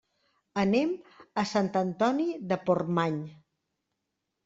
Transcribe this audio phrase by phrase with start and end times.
[0.61, 0.95] Anem
[1.43, 3.25] a Sant Antoni de Portmany.